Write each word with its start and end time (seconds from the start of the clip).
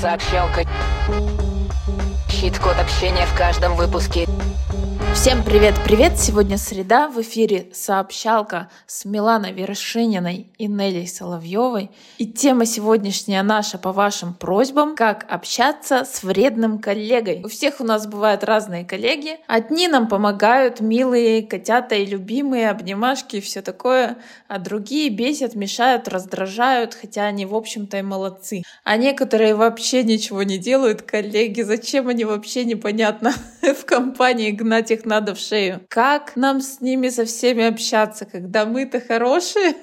Сообщалка. 0.00 0.64
Хит-код 2.28 2.76
общения 2.78 3.26
в 3.26 3.36
каждом 3.36 3.74
выпуске. 3.74 4.28
Всем 5.20 5.42
привет-привет! 5.42 6.16
Сегодня 6.16 6.56
среда, 6.56 7.08
в 7.08 7.20
эфире 7.22 7.66
сообщалка 7.72 8.70
с 8.86 9.04
Миланой 9.04 9.52
Вершининой 9.52 10.46
и 10.58 10.68
Нелей 10.68 11.08
Соловьевой. 11.08 11.90
И 12.18 12.26
тема 12.26 12.66
сегодняшняя 12.66 13.42
наша 13.42 13.78
по 13.78 13.90
вашим 13.90 14.32
просьбам, 14.32 14.94
как 14.94 15.26
общаться 15.28 16.04
с 16.04 16.22
вредным 16.22 16.78
коллегой. 16.78 17.42
У 17.44 17.48
всех 17.48 17.80
у 17.80 17.84
нас 17.84 18.06
бывают 18.06 18.44
разные 18.44 18.84
коллеги. 18.84 19.38
Одни 19.48 19.88
нам 19.88 20.06
помогают, 20.06 20.78
милые 20.78 21.42
котята 21.42 21.96
и 21.96 22.06
любимые, 22.06 22.70
обнимашки 22.70 23.36
и 23.36 23.40
все 23.40 23.60
такое, 23.60 24.18
а 24.46 24.60
другие 24.60 25.10
бесят, 25.10 25.56
мешают, 25.56 26.06
раздражают, 26.06 26.94
хотя 26.94 27.24
они, 27.24 27.44
в 27.44 27.56
общем-то, 27.56 27.98
и 27.98 28.02
молодцы. 28.02 28.62
А 28.84 28.96
некоторые 28.96 29.56
вообще 29.56 30.04
ничего 30.04 30.44
не 30.44 30.58
делают, 30.58 31.02
коллеги, 31.02 31.62
зачем 31.62 32.06
они 32.06 32.24
вообще 32.24 32.64
непонятно 32.64 33.34
в 33.74 33.84
компании 33.84 34.50
гнать 34.50 34.90
их 34.90 35.04
надо 35.04 35.34
в 35.34 35.38
шею. 35.38 35.80
Как 35.88 36.36
нам 36.36 36.60
с 36.60 36.80
ними 36.80 37.08
со 37.08 37.24
всеми 37.24 37.64
общаться, 37.64 38.24
когда 38.24 38.64
мы-то 38.66 39.00
хорошие, 39.00 39.74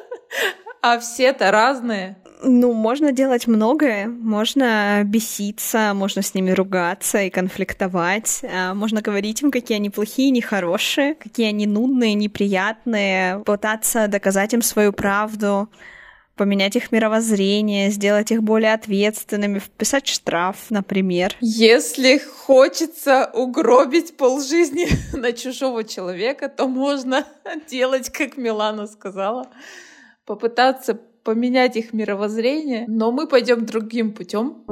а 0.82 0.98
все-то 0.98 1.50
разные? 1.50 2.16
Ну, 2.42 2.72
можно 2.72 3.10
делать 3.10 3.48
многое. 3.48 4.06
Можно 4.06 5.02
беситься, 5.04 5.92
можно 5.94 6.22
с 6.22 6.34
ними 6.34 6.52
ругаться 6.52 7.22
и 7.22 7.30
конфликтовать. 7.30 8.42
А, 8.44 8.74
можно 8.74 9.02
говорить 9.02 9.42
им, 9.42 9.50
какие 9.50 9.76
они 9.76 9.90
плохие, 9.90 10.30
нехорошие, 10.30 11.14
какие 11.16 11.48
они 11.48 11.66
нудные, 11.66 12.14
неприятные, 12.14 13.40
пытаться 13.40 14.06
доказать 14.06 14.54
им 14.54 14.62
свою 14.62 14.92
правду 14.92 15.68
поменять 16.38 16.76
их 16.76 16.92
мировоззрение, 16.92 17.90
сделать 17.90 18.30
их 18.30 18.42
более 18.42 18.72
ответственными, 18.72 19.58
вписать 19.58 20.06
штраф, 20.06 20.56
например. 20.70 21.34
Если 21.40 22.18
хочется 22.18 23.30
угробить 23.34 24.16
полжизни 24.16 24.88
на 25.16 25.32
чужого 25.32 25.84
человека, 25.84 26.48
то 26.48 26.66
можно 26.66 27.26
делать, 27.68 28.08
как 28.10 28.38
Милана 28.38 28.86
сказала, 28.86 29.48
попытаться 30.24 30.94
поменять 30.94 31.76
их 31.76 31.92
мировоззрение, 31.92 32.86
но 32.88 33.12
мы 33.12 33.26
пойдем 33.26 33.66
другим 33.66 34.12
путем. 34.14 34.64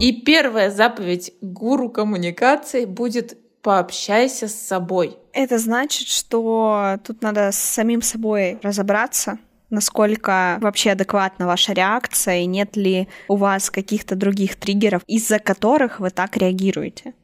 И 0.00 0.22
первая 0.22 0.70
заповедь 0.70 1.32
гуру 1.40 1.88
коммуникации 1.90 2.86
будет 2.86 3.38
пообщайся 3.62 4.48
с 4.48 4.54
собой. 4.54 5.16
Это 5.32 5.58
значит, 5.58 6.08
что 6.08 6.98
тут 7.04 7.22
надо 7.22 7.52
с 7.52 7.58
самим 7.58 8.02
собой 8.02 8.58
разобраться, 8.62 9.38
насколько 9.72 10.58
вообще 10.60 10.92
адекватна 10.92 11.46
ваша 11.46 11.72
реакция, 11.72 12.40
и 12.40 12.46
нет 12.46 12.76
ли 12.76 13.08
у 13.26 13.36
вас 13.36 13.70
каких-то 13.70 14.14
других 14.14 14.56
триггеров, 14.56 15.02
из-за 15.06 15.38
которых 15.38 15.98
вы 15.98 16.10
так 16.10 16.36
реагируете 16.36 17.14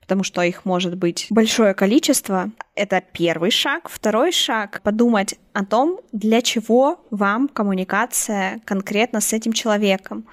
потому 0.00 0.22
что 0.22 0.42
их 0.42 0.66
может 0.66 0.98
быть 0.98 1.28
большое 1.30 1.72
количество. 1.72 2.50
Это 2.74 3.02
первый 3.12 3.50
шаг. 3.50 3.88
Второй 3.88 4.32
шаг— 4.32 4.82
подумать 4.84 5.36
о 5.54 5.64
том, 5.64 5.98
для 6.12 6.42
чего 6.42 7.00
вам 7.10 7.48
коммуникация 7.48 8.60
конкретно 8.66 9.22
с 9.22 9.32
этим 9.32 9.54
человеком. 9.54 10.26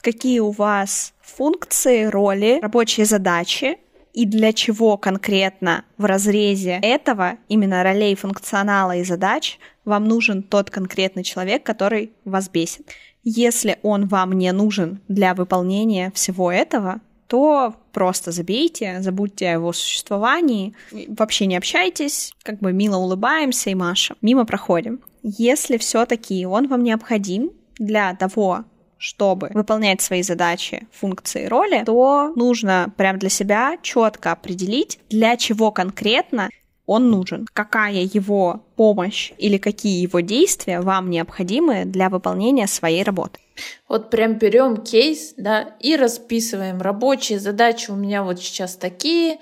Какие 0.00 0.38
у 0.38 0.52
вас 0.52 1.12
функции, 1.20 2.04
роли, 2.04 2.60
рабочие 2.62 3.04
задачи, 3.04 3.78
и 4.16 4.24
для 4.24 4.54
чего 4.54 4.96
конкретно 4.96 5.84
в 5.98 6.06
разрезе 6.06 6.78
этого, 6.82 7.36
именно 7.48 7.82
ролей 7.82 8.14
функционала 8.14 8.96
и 8.96 9.04
задач, 9.04 9.58
вам 9.84 10.08
нужен 10.08 10.42
тот 10.42 10.70
конкретный 10.70 11.22
человек, 11.22 11.62
который 11.64 12.12
вас 12.24 12.48
бесит. 12.48 12.88
Если 13.24 13.78
он 13.82 14.08
вам 14.08 14.32
не 14.32 14.50
нужен 14.52 15.00
для 15.06 15.34
выполнения 15.34 16.10
всего 16.14 16.50
этого, 16.50 17.02
то 17.26 17.74
просто 17.92 18.32
забейте, 18.32 19.02
забудьте 19.02 19.48
о 19.48 19.52
его 19.52 19.74
существовании, 19.74 20.72
вообще 21.08 21.44
не 21.44 21.58
общайтесь, 21.58 22.32
как 22.42 22.58
бы 22.60 22.72
мило 22.72 22.96
улыбаемся 22.96 23.68
и 23.68 23.74
машем, 23.74 24.16
мимо 24.22 24.46
проходим. 24.46 25.00
Если 25.22 25.76
все-таки 25.76 26.46
он 26.46 26.68
вам 26.68 26.82
необходим 26.82 27.50
для 27.78 28.14
того, 28.14 28.64
чтобы 28.98 29.50
выполнять 29.52 30.00
свои 30.00 30.22
задачи, 30.22 30.86
функции, 30.92 31.46
роли, 31.46 31.82
то 31.84 32.32
нужно 32.34 32.92
прям 32.96 33.18
для 33.18 33.28
себя 33.28 33.76
четко 33.82 34.32
определить, 34.32 34.98
для 35.10 35.36
чего 35.36 35.70
конкретно 35.70 36.48
он 36.86 37.10
нужен, 37.10 37.46
какая 37.52 38.02
его 38.02 38.64
помощь 38.76 39.32
или 39.38 39.58
какие 39.58 40.00
его 40.00 40.20
действия 40.20 40.80
вам 40.80 41.10
необходимы 41.10 41.84
для 41.84 42.08
выполнения 42.08 42.66
своей 42.68 43.02
работы. 43.02 43.40
Вот 43.88 44.10
прям 44.10 44.34
берем 44.34 44.76
кейс, 44.76 45.34
да, 45.36 45.74
и 45.80 45.96
расписываем 45.96 46.80
рабочие 46.80 47.40
задачи 47.40 47.90
у 47.90 47.96
меня 47.96 48.22
вот 48.22 48.38
сейчас 48.40 48.76
такие, 48.76 49.38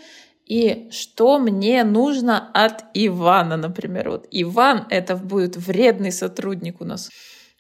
и 0.47 0.89
что 0.91 1.39
мне 1.39 1.85
нужно 1.85 2.51
от 2.53 2.85
Ивана, 2.95 3.57
например. 3.57 4.11
Вот 4.11 4.27
Иван— 4.31 4.87
это 4.91 5.17
будет 5.17 5.57
вредный 5.57 6.13
сотрудник 6.13 6.81
у 6.81 6.85
нас. 6.85 7.11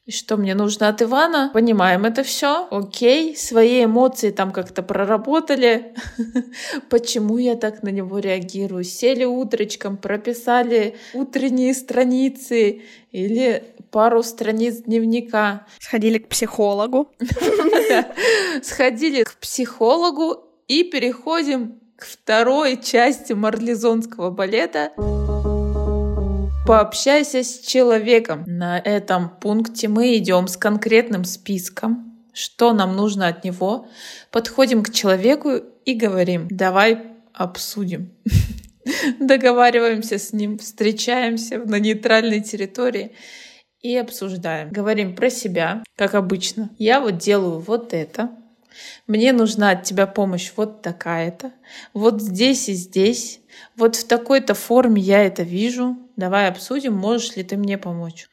И 0.06 0.10
что 0.10 0.36
мне 0.36 0.54
нужно 0.54 0.88
от 0.88 1.00
Ивана? 1.00 1.50
Понимаем 1.54 2.04
это 2.04 2.22
все. 2.24 2.68
Окей, 2.70 3.34
свои 3.34 3.86
эмоции 3.86 4.30
там 4.30 4.52
как-то 4.52 4.82
проработали. 4.82 5.94
Почему 6.90 7.38
я 7.38 7.56
так 7.56 7.82
на 7.82 7.88
него 7.88 8.18
реагирую? 8.18 8.84
Сели 8.84 9.24
утречком, 9.24 9.96
прописали 9.96 10.96
утренние 11.14 11.72
страницы 11.72 12.82
или 13.12 13.64
пару 13.90 14.22
страниц 14.22 14.82
дневника. 14.82 15.66
Сходили 15.78 16.18
к 16.18 16.28
психологу. 16.28 17.10
Сходили 18.62 19.22
к 19.22 19.34
психологу 19.36 20.44
и 20.68 20.84
переходим 20.84 21.80
к 21.96 22.04
второй 22.04 22.78
части 22.82 23.32
марлезонского 23.32 24.28
балета. 24.28 24.92
Пообщайся 26.66 27.44
с 27.44 27.58
человеком. 27.58 28.44
На 28.46 28.78
этом 28.78 29.28
пункте 29.28 29.88
мы 29.88 30.16
идем 30.16 30.48
с 30.48 30.56
конкретным 30.56 31.24
списком, 31.24 32.18
что 32.32 32.72
нам 32.72 32.96
нужно 32.96 33.28
от 33.28 33.44
него. 33.44 33.86
Подходим 34.30 34.82
к 34.82 34.90
человеку 34.90 35.50
и 35.84 35.92
говорим, 35.92 36.48
давай 36.50 37.02
обсудим. 37.34 38.14
Договариваемся 39.20 40.18
с 40.18 40.32
ним, 40.32 40.56
встречаемся 40.56 41.58
на 41.58 41.78
нейтральной 41.78 42.40
территории 42.40 43.12
и 43.82 43.94
обсуждаем. 43.98 44.70
Говорим 44.70 45.14
про 45.14 45.28
себя, 45.28 45.84
как 45.96 46.14
обычно. 46.14 46.70
Я 46.78 47.02
вот 47.02 47.18
делаю 47.18 47.58
вот 47.58 47.92
это. 47.92 48.30
Мне 49.06 49.32
нужна 49.32 49.70
от 49.70 49.84
тебя 49.84 50.06
помощь 50.06 50.52
вот 50.56 50.82
такая-то. 50.82 51.52
Вот 51.92 52.20
здесь 52.20 52.68
и 52.68 52.72
здесь. 52.72 53.40
Вот 53.76 53.96
в 53.96 54.06
такой-то 54.06 54.54
форме 54.54 55.00
я 55.00 55.24
это 55.24 55.42
вижу 55.42 55.96
давай 56.16 56.48
обсудим, 56.48 56.94
можешь 56.94 57.36
ли 57.36 57.42
ты 57.42 57.56
мне 57.56 57.78
помочь. 57.78 58.28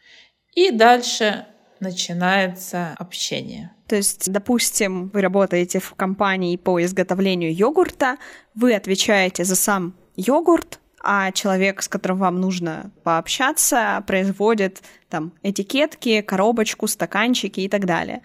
И 0.53 0.71
дальше 0.71 1.45
начинается 1.79 2.95
общение. 2.99 3.71
То 3.87 3.95
есть, 3.95 4.31
допустим, 4.31 5.09
вы 5.09 5.21
работаете 5.21 5.79
в 5.79 5.93
компании 5.95 6.55
по 6.55 6.81
изготовлению 6.83 7.53
йогурта, 7.53 8.17
вы 8.55 8.75
отвечаете 8.75 9.43
за 9.43 9.55
сам 9.55 9.95
йогурт, 10.15 10.79
а 11.03 11.31
человек, 11.31 11.81
с 11.81 11.87
которым 11.87 12.19
вам 12.19 12.39
нужно 12.39 12.91
пообщаться, 13.03 14.03
производит 14.05 14.81
там 15.09 15.33
этикетки, 15.41 16.21
коробочку, 16.21 16.87
стаканчики 16.87 17.61
и 17.61 17.69
так 17.69 17.85
далее. 17.85 18.21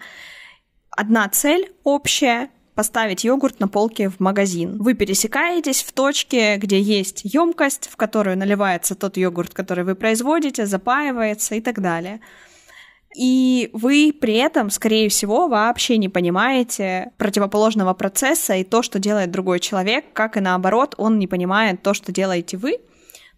Одна 0.97 1.29
цель 1.29 1.71
общая 1.83 2.49
поставить 2.73 3.23
йогурт 3.23 3.59
на 3.59 3.67
полке 3.67 4.09
в 4.09 4.19
магазин. 4.19 4.81
Вы 4.81 4.95
пересекаетесь 4.95 5.83
в 5.83 5.91
точке, 5.91 6.57
где 6.57 6.81
есть 6.81 7.21
емкость, 7.23 7.87
в 7.87 7.95
которую 7.97 8.35
наливается 8.35 8.95
тот 8.95 9.15
йогурт, 9.15 9.53
который 9.53 9.83
вы 9.83 9.93
производите, 9.93 10.65
запаивается 10.65 11.53
и 11.53 11.61
так 11.61 11.81
далее. 11.81 12.19
И 13.15 13.69
вы 13.73 14.11
при 14.11 14.37
этом, 14.37 14.71
скорее 14.71 15.09
всего, 15.09 15.47
вообще 15.47 15.97
не 15.97 16.09
понимаете 16.09 17.11
противоположного 17.17 17.93
процесса 17.93 18.55
и 18.55 18.63
то, 18.63 18.81
что 18.81 18.97
делает 18.97 19.29
другой 19.29 19.59
человек, 19.59 20.05
как 20.13 20.35
и 20.35 20.39
наоборот, 20.39 20.95
он 20.97 21.19
не 21.19 21.27
понимает 21.27 21.83
то, 21.83 21.93
что 21.93 22.11
делаете 22.11 22.57
вы. 22.57 22.79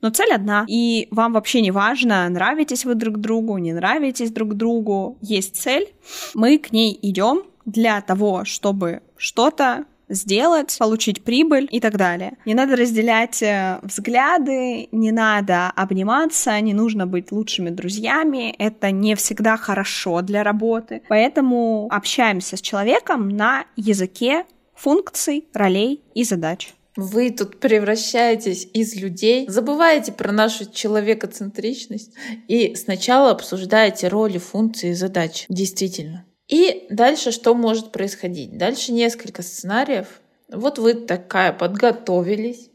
Но 0.01 0.11
цель 0.11 0.31
одна, 0.33 0.65
и 0.69 1.09
вам 1.11 1.33
вообще 1.33 1.59
не 1.59 1.71
важно, 1.71 2.29
нравитесь 2.29 2.85
вы 2.85 2.95
друг 2.95 3.17
другу, 3.17 3.57
не 3.57 3.73
нравитесь 3.73 4.31
друг 4.31 4.53
другу, 4.53 5.17
есть 5.21 5.57
цель, 5.57 5.89
мы 6.33 6.57
к 6.57 6.71
ней 6.71 6.97
идем, 7.01 7.43
для 7.71 8.01
того, 8.01 8.45
чтобы 8.45 9.01
что-то 9.17 9.85
сделать, 10.09 10.75
получить 10.79 11.23
прибыль 11.23 11.67
и 11.71 11.79
так 11.79 11.95
далее. 11.95 12.33
Не 12.45 12.55
надо 12.55 12.75
разделять 12.75 13.41
э, 13.41 13.79
взгляды, 13.83 14.89
не 14.91 15.11
надо 15.11 15.67
обниматься, 15.69 16.59
не 16.59 16.73
нужно 16.73 17.05
быть 17.05 17.31
лучшими 17.31 17.69
друзьями. 17.69 18.55
Это 18.57 18.91
не 18.91 19.15
всегда 19.15 19.55
хорошо 19.55 20.21
для 20.21 20.43
работы. 20.43 21.03
Поэтому 21.07 21.87
общаемся 21.91 22.57
с 22.57 22.61
человеком 22.61 23.29
на 23.29 23.65
языке 23.75 24.45
функций, 24.73 25.47
ролей 25.53 26.01
и 26.15 26.23
задач. 26.23 26.73
Вы 26.95 27.29
тут 27.29 27.59
превращаетесь 27.59 28.67
из 28.73 28.95
людей, 28.95 29.47
забываете 29.47 30.11
про 30.11 30.31
нашу 30.31 30.69
человекоцентричность 30.69 32.11
и 32.47 32.75
сначала 32.75 33.31
обсуждаете 33.31 34.07
роли, 34.09 34.37
функции 34.37 34.89
и 34.89 34.93
задачи. 34.93 35.45
Действительно. 35.47 36.25
И 36.49 36.87
дальше 36.89 37.31
что 37.31 37.53
может 37.53 37.91
происходить? 37.91 38.57
Дальше 38.57 38.91
несколько 38.91 39.43
сценариев. 39.43 40.19
Вот 40.49 40.79
вы 40.79 40.95
такая 40.95 41.53
подготовились, 41.53 42.69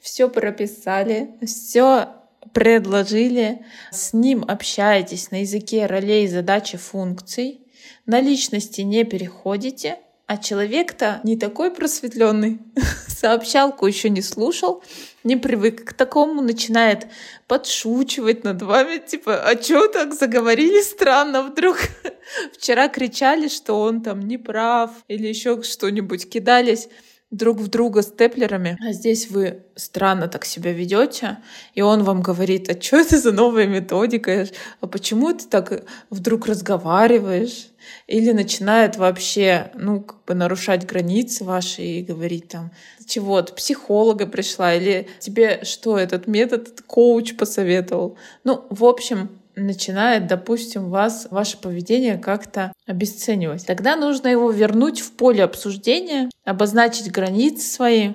все 0.00 0.28
прописали, 0.30 1.30
все 1.44 2.10
предложили, 2.54 3.66
с 3.90 4.12
ним 4.12 4.44
общаетесь 4.46 5.32
на 5.32 5.40
языке 5.40 5.86
ролей, 5.86 6.28
задачи, 6.28 6.78
функций, 6.78 7.60
на 8.06 8.20
личности 8.20 8.82
не 8.82 9.02
переходите, 9.02 9.98
а 10.28 10.36
человек-то 10.36 11.20
не 11.24 11.38
такой 11.38 11.70
просветленный, 11.70 12.60
сообщалку 13.08 13.86
еще 13.86 14.10
не 14.10 14.20
слушал, 14.20 14.84
не 15.24 15.36
привык 15.36 15.86
к 15.86 15.92
такому, 15.94 16.42
начинает 16.42 17.06
подшучивать 17.46 18.44
над 18.44 18.60
вами, 18.60 18.98
типа, 18.98 19.42
а 19.42 19.56
чё 19.56 19.88
так 19.88 20.12
заговорили 20.12 20.82
странно 20.82 21.42
вдруг? 21.42 21.78
Вчера 22.52 22.88
кричали, 22.88 23.48
что 23.48 23.80
он 23.80 24.02
там 24.02 24.20
не 24.20 24.36
прав, 24.36 24.90
или 25.08 25.26
еще 25.26 25.62
что-нибудь 25.62 26.28
кидались 26.28 26.90
друг 27.30 27.58
в 27.58 27.68
друга 27.68 28.02
степлерами, 28.02 28.78
а 28.80 28.92
здесь 28.92 29.30
вы 29.30 29.62
странно 29.76 30.28
так 30.28 30.44
себя 30.44 30.72
ведете, 30.72 31.38
и 31.74 31.82
он 31.82 32.02
вам 32.02 32.22
говорит, 32.22 32.70
а 32.70 32.80
что 32.80 32.96
это 32.98 33.18
за 33.18 33.32
новая 33.32 33.66
методика, 33.66 34.46
а 34.80 34.86
почему 34.86 35.32
ты 35.34 35.46
так 35.46 35.84
вдруг 36.10 36.46
разговариваешь? 36.46 37.68
Или 38.06 38.32
начинает 38.32 38.96
вообще, 38.96 39.70
ну, 39.74 40.00
как 40.00 40.24
бы 40.26 40.34
нарушать 40.34 40.84
границы 40.86 41.44
ваши 41.44 41.82
и 41.82 42.02
говорить 42.02 42.48
там, 42.48 42.70
чего 43.06 43.40
ты 43.40 43.54
психолога 43.54 44.26
пришла, 44.26 44.74
или 44.74 45.08
тебе 45.20 45.64
что, 45.64 45.98
этот 45.98 46.26
метод, 46.26 46.82
коуч 46.86 47.36
посоветовал. 47.36 48.18
Ну, 48.44 48.66
в 48.70 48.84
общем, 48.84 49.37
начинает, 49.58 50.26
допустим, 50.26 50.90
вас, 50.90 51.28
ваше 51.30 51.58
поведение 51.58 52.18
как-то 52.18 52.72
обесценивать. 52.86 53.66
Тогда 53.66 53.96
нужно 53.96 54.28
его 54.28 54.50
вернуть 54.50 55.00
в 55.00 55.12
поле 55.12 55.44
обсуждения, 55.44 56.30
обозначить 56.44 57.10
границы 57.10 57.70
свои 57.70 58.12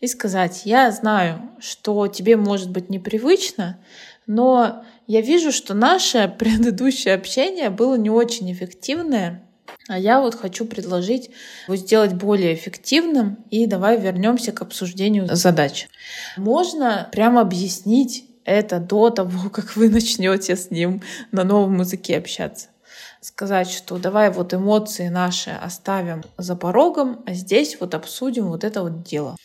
и 0.00 0.06
сказать, 0.06 0.62
я 0.64 0.90
знаю, 0.90 1.50
что 1.58 2.06
тебе 2.06 2.36
может 2.36 2.70
быть 2.70 2.90
непривычно, 2.90 3.78
но 4.26 4.84
я 5.06 5.20
вижу, 5.20 5.52
что 5.52 5.74
наше 5.74 6.32
предыдущее 6.38 7.14
общение 7.14 7.70
было 7.70 7.96
не 7.96 8.10
очень 8.10 8.50
эффективное, 8.52 9.42
а 9.88 9.98
я 9.98 10.20
вот 10.20 10.34
хочу 10.34 10.64
предложить 10.64 11.30
его 11.66 11.76
сделать 11.76 12.14
более 12.14 12.54
эффективным, 12.54 13.38
и 13.50 13.66
давай 13.66 14.00
вернемся 14.00 14.52
к 14.52 14.62
обсуждению 14.62 15.28
задач. 15.34 15.88
Можно 16.36 17.08
прямо 17.12 17.40
объяснить 17.40 18.24
это 18.46 18.78
до 18.78 19.10
того, 19.10 19.50
как 19.52 19.76
вы 19.76 19.90
начнете 19.90 20.56
с 20.56 20.70
ним 20.70 21.02
на 21.32 21.44
новом 21.44 21.80
языке 21.80 22.16
общаться. 22.16 22.68
Сказать, 23.20 23.70
что 23.70 23.98
давай 23.98 24.30
вот 24.30 24.54
эмоции 24.54 25.08
наши 25.08 25.50
оставим 25.50 26.22
за 26.38 26.54
порогом, 26.54 27.22
а 27.26 27.34
здесь 27.34 27.78
вот 27.80 27.94
обсудим 27.94 28.48
вот 28.48 28.64
это 28.64 28.82
вот 28.82 29.02
дело. 29.02 29.36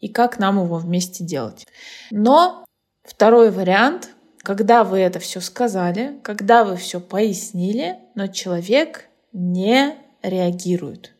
И 0.00 0.08
как 0.08 0.38
нам 0.38 0.62
его 0.62 0.76
вместе 0.78 1.22
делать. 1.22 1.66
Но 2.10 2.64
второй 3.04 3.50
вариант, 3.50 4.10
когда 4.42 4.82
вы 4.82 5.00
это 5.00 5.18
все 5.18 5.40
сказали, 5.40 6.18
когда 6.22 6.64
вы 6.64 6.76
все 6.76 6.98
пояснили, 6.98 7.98
но 8.14 8.26
человек 8.28 9.10
не 9.32 9.94
реагирует. 10.22 11.12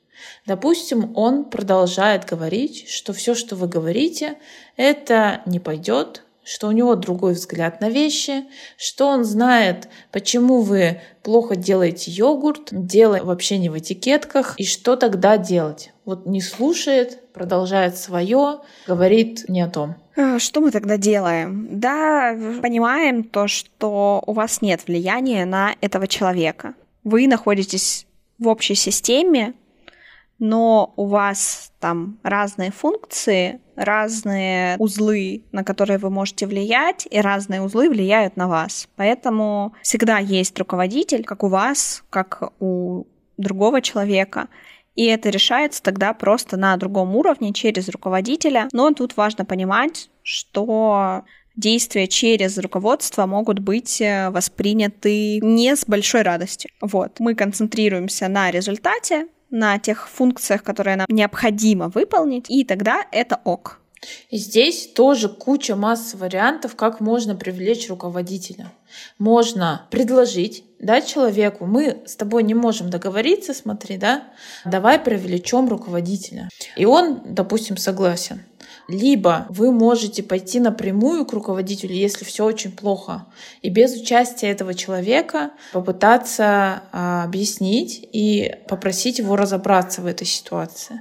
Допустим, 0.47 1.17
он 1.17 1.45
продолжает 1.45 2.25
говорить, 2.25 2.89
что 2.89 3.13
все, 3.13 3.35
что 3.35 3.57
вы 3.57 3.69
говорите, 3.69 4.39
это 4.77 5.43
не 5.47 5.61
пойдет, 5.61 6.25
что 6.45 6.69
у 6.69 6.73
него 6.73 6.95
другой 6.97 7.35
взгляд 7.35 7.81
на 7.81 7.89
вещи, 7.89 8.45
что 8.77 9.07
он 9.07 9.25
знает, 9.25 9.89
почему 10.11 10.61
вы 10.61 11.01
плохо 11.23 11.57
делаете 11.57 12.11
йогурт, 12.11 12.69
дело 12.71 13.19
вообще 13.23 13.59
не 13.59 13.69
в 13.69 13.79
этикетках, 13.79 14.55
и 14.59 14.65
что 14.65 14.97
тогда 14.97 15.37
делать. 15.37 15.93
Вот 16.05 16.27
не 16.27 16.41
слушает, 16.41 17.33
продолжает 17.33 17.97
свое, 17.97 18.61
говорит 18.87 19.45
не 19.49 19.61
о 19.61 19.69
том. 19.69 19.97
А, 20.17 20.39
что 20.39 20.61
мы 20.61 20.71
тогда 20.71 20.97
делаем? 20.97 21.69
Да, 21.71 22.37
понимаем 22.61 23.25
то, 23.25 23.47
что 23.47 24.23
у 24.27 24.33
вас 24.33 24.61
нет 24.61 24.83
влияния 24.87 25.45
на 25.45 25.75
этого 25.81 26.07
человека. 26.07 26.75
Вы 27.05 27.27
находитесь 27.29 28.07
в 28.39 28.49
общей 28.49 28.75
системе, 28.75 29.55
но 30.41 30.93
у 30.97 31.07
вас 31.07 31.71
там 31.79 32.19
разные 32.23 32.73
функции, 32.73 33.61
разные 33.77 34.77
узлы, 34.79 35.45
на 35.53 35.63
которые 35.63 35.99
вы 35.99 36.11
можете 36.11 36.47
влиять, 36.47 37.07
и 37.11 37.21
разные 37.21 37.63
узлы 37.63 37.89
влияют 37.91 38.37
на 38.37 38.49
вас. 38.49 38.89
Поэтому 38.97 39.75
всегда 39.83 40.19
есть 40.19 40.59
руководитель, 40.59 41.25
как 41.25 41.45
у 41.45 41.49
вас, 41.49 42.03
как 42.11 42.53
у 42.59 43.05
другого 43.37 43.83
человека. 43.83 44.49
И 44.97 45.05
это 45.05 45.29
решается 45.29 45.83
тогда 45.83 46.15
просто 46.15 46.57
на 46.57 46.77
другом 46.77 47.15
уровне 47.17 47.53
через 47.53 47.89
руководителя. 47.89 48.69
Но 48.73 48.91
тут 48.93 49.17
важно 49.17 49.45
понимать, 49.45 50.11
что 50.23 51.23
действия 51.55 52.09
через 52.09 52.59
руководство 52.59 53.27
могут 53.27 53.59
быть 53.59 54.01
э, 54.01 54.31
восприняты 54.31 55.41
не 55.41 55.77
с 55.77 55.85
большой 55.87 56.23
радостью. 56.23 56.71
Вот. 56.81 57.21
Мы 57.21 57.35
концентрируемся 57.35 58.29
на 58.29 58.51
результате, 58.51 59.27
на 59.51 59.79
тех 59.79 60.09
функциях, 60.09 60.63
которые 60.63 60.97
нам 60.97 61.07
необходимо 61.09 61.89
выполнить, 61.89 62.47
и 62.49 62.65
тогда 62.65 63.05
это 63.11 63.41
ок. 63.45 63.81
И 64.31 64.39
здесь 64.39 64.87
тоже 64.95 65.29
куча 65.29 65.77
масс 65.77 66.15
вариантов, 66.15 66.75
как 66.75 67.01
можно 67.01 67.35
привлечь 67.35 67.89
руководителя. 67.91 68.73
Можно 69.19 69.87
предложить, 69.91 70.65
дать 70.79 71.07
человеку, 71.07 71.67
мы 71.67 72.03
с 72.07 72.17
тобой 72.17 72.43
не 72.43 72.55
можем 72.55 72.89
договориться, 72.89 73.53
смотри, 73.53 73.99
да, 73.99 74.25
давай 74.65 74.99
привлечем 74.99 75.69
руководителя. 75.69 76.49
И 76.77 76.87
он, 76.87 77.21
допустим, 77.25 77.77
согласен. 77.77 78.43
Либо 78.89 79.47
вы 79.49 79.71
можете 79.73 80.23
пойти 80.23 80.61
напрямую 80.61 81.25
к 81.25 81.33
руководителю, 81.33 81.95
если 81.95 82.25
все 82.25 82.45
очень 82.45 82.73
плохо, 82.73 83.27
и 83.63 83.71
без 83.71 83.95
участия 83.95 84.49
этого 84.49 84.75
человека 84.75 85.51
попытаться 85.73 86.83
а, 86.93 87.25
объяснить 87.25 88.09
и 88.13 88.57
попросить 88.69 89.19
его 89.19 89.37
разобраться 89.37 90.01
в 90.01 90.07
этой 90.07 90.27
ситуации. 90.27 91.01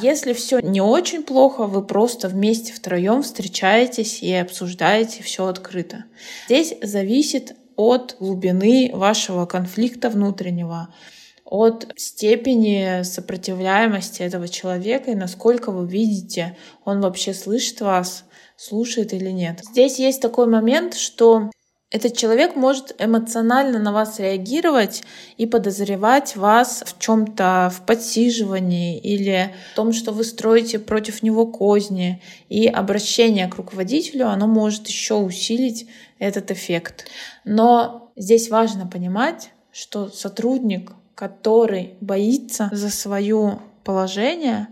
Если 0.00 0.32
все 0.32 0.60
не 0.60 0.80
очень 0.80 1.22
плохо, 1.22 1.66
вы 1.66 1.82
просто 1.82 2.28
вместе 2.28 2.72
втроем 2.72 3.22
встречаетесь 3.22 4.22
и 4.22 4.32
обсуждаете 4.34 5.22
все 5.22 5.46
открыто. 5.46 6.04
Здесь 6.46 6.74
зависит 6.82 7.56
от 7.76 8.16
глубины 8.18 8.90
вашего 8.92 9.46
конфликта 9.46 10.10
внутреннего, 10.10 10.88
от 11.52 11.86
степени 11.96 13.02
сопротивляемости 13.02 14.22
этого 14.22 14.48
человека 14.48 15.10
и 15.10 15.14
насколько 15.14 15.70
вы 15.70 15.86
видите, 15.86 16.56
он 16.86 17.02
вообще 17.02 17.34
слышит 17.34 17.82
вас, 17.82 18.24
слушает 18.56 19.12
или 19.12 19.28
нет. 19.28 19.60
Здесь 19.62 19.98
есть 19.98 20.22
такой 20.22 20.46
момент, 20.46 20.94
что 20.94 21.50
этот 21.90 22.16
человек 22.16 22.56
может 22.56 22.94
эмоционально 22.98 23.78
на 23.78 23.92
вас 23.92 24.18
реагировать 24.18 25.02
и 25.36 25.44
подозревать 25.44 26.36
вас 26.36 26.84
в 26.86 26.98
чем-то, 26.98 27.70
в 27.70 27.84
подсиживании 27.84 28.98
или 28.98 29.54
в 29.72 29.76
том, 29.76 29.92
что 29.92 30.12
вы 30.12 30.24
строите 30.24 30.78
против 30.78 31.22
него 31.22 31.46
козни. 31.46 32.22
И 32.48 32.66
обращение 32.66 33.46
к 33.46 33.56
руководителю, 33.56 34.28
оно 34.28 34.46
может 34.46 34.88
еще 34.88 35.16
усилить 35.16 35.86
этот 36.18 36.50
эффект. 36.50 37.08
Но 37.44 38.10
здесь 38.16 38.48
важно 38.48 38.86
понимать, 38.86 39.50
что 39.70 40.08
сотрудник 40.08 40.92
который 41.14 41.94
боится 42.00 42.68
за 42.72 42.90
свое 42.90 43.60
положение, 43.84 44.68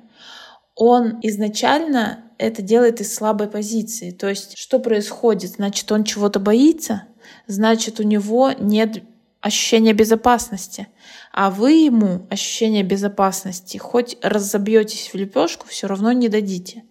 он 0.74 1.18
изначально 1.22 2.24
это 2.38 2.62
делает 2.62 3.00
из 3.00 3.14
слабой 3.14 3.48
позиции. 3.48 4.10
То 4.10 4.28
есть 4.28 4.56
что 4.56 4.78
происходит? 4.78 5.52
Значит, 5.52 5.90
он 5.92 6.04
чего-то 6.04 6.40
боится, 6.40 7.04
значит, 7.46 8.00
у 8.00 8.02
него 8.02 8.52
нет 8.58 9.02
ощущения 9.40 9.92
безопасности. 9.92 10.88
А 11.32 11.50
вы 11.50 11.72
ему 11.72 12.26
ощущение 12.30 12.82
безопасности, 12.82 13.78
хоть 13.78 14.16
разобьетесь 14.22 15.10
в 15.12 15.14
лепешку, 15.14 15.66
все 15.68 15.86
равно 15.86 16.12
не 16.12 16.28
дадите. 16.28 16.84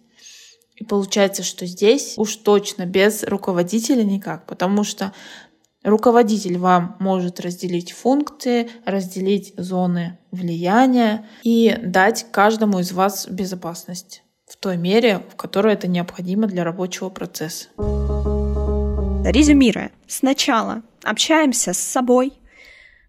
И 0.76 0.84
получается, 0.84 1.42
что 1.42 1.66
здесь 1.66 2.14
уж 2.16 2.36
точно 2.36 2.86
без 2.86 3.22
руководителя 3.24 4.02
никак, 4.02 4.46
потому 4.46 4.82
что 4.82 5.12
Руководитель 5.82 6.58
вам 6.58 6.96
может 6.98 7.40
разделить 7.40 7.92
функции, 7.92 8.68
разделить 8.84 9.54
зоны 9.56 10.18
влияния 10.30 11.26
и 11.42 11.74
дать 11.82 12.26
каждому 12.30 12.80
из 12.80 12.92
вас 12.92 13.26
безопасность 13.26 14.22
в 14.46 14.56
той 14.56 14.76
мере, 14.76 15.22
в 15.30 15.36
которой 15.36 15.72
это 15.72 15.88
необходимо 15.88 16.46
для 16.46 16.64
рабочего 16.64 17.08
процесса. 17.08 17.68
Резюмируя, 19.24 19.90
сначала 20.06 20.82
общаемся 21.02 21.72
с 21.72 21.78
собой, 21.78 22.34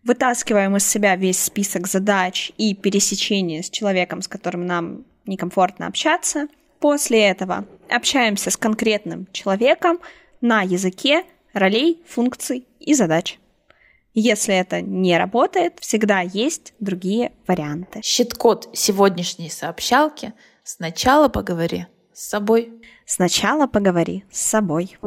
вытаскиваем 0.03 0.77
из 0.77 0.87
себя 0.87 1.17
весь 1.17 1.43
список 1.43 1.87
задач 1.87 2.53
и 2.57 2.73
пересечения 2.73 3.63
с 3.63 3.69
человеком, 3.69 4.21
с 4.21 4.29
которым 4.29 4.65
нам 4.65 5.03
некомфортно 5.25 5.87
общаться. 5.87 6.47
После 6.79 7.19
этого 7.27 7.65
общаемся 7.89 8.49
с 8.49 8.55
конкретным 8.55 9.27
человеком 9.33 9.99
на 10.39 10.61
языке, 10.61 11.25
ролей, 11.53 12.01
функций 12.07 12.67
и 12.79 12.93
задач. 12.93 13.39
Если 14.13 14.53
это 14.53 14.81
не 14.81 15.17
работает, 15.17 15.79
всегда 15.79 16.19
есть 16.19 16.73
другие 16.79 17.31
варианты. 17.47 18.01
Щит-код 18.03 18.69
сегодняшней 18.73 19.49
сообщалки 19.49 20.33
«Сначала 20.63 21.29
поговори 21.29 21.87
с 22.13 22.29
собой». 22.29 22.73
Сначала 23.05 23.67
поговори 23.67 24.25
с 24.31 24.41
собой. 24.41 24.97